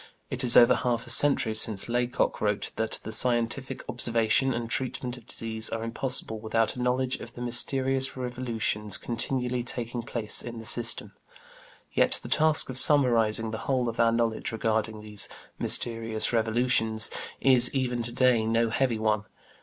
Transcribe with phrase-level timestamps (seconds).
[0.31, 5.15] It is over half a century since Laycock wrote that "the scientific observation and treatment
[5.15, 10.57] of disease are impossible without a knowledge of the mysterious revolutions continually taking place in
[10.57, 11.13] the system";
[11.93, 15.29] yet the task of summarizing the whole of our knowledge regarding these
[15.59, 19.25] "mysterious revolutions" is even to day no heavy one.